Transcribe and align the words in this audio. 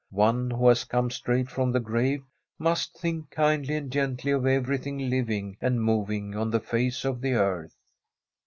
One 0.09 0.49
who 0.49 0.67
has 0.69 0.83
come 0.83 1.11
straight 1.11 1.47
from 1.47 1.71
the 1.71 1.79
grave 1.79 2.23
must 2.57 2.97
think 2.97 3.29
kindly 3.29 3.75
and 3.75 3.91
gently 3.91 4.31
of 4.31 4.47
everything 4.47 4.97
living 5.11 5.57
and 5.61 5.79
moving 5.79 6.35
on 6.35 6.49
the 6.49 6.59
face 6.59 7.05
of 7.05 7.21
the 7.21 7.33
earth. 7.33 7.75